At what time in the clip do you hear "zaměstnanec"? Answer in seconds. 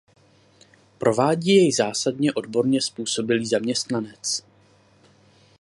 3.47-4.43